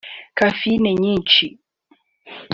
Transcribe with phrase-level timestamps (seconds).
[0.37, 1.45] Kafeine nyinshi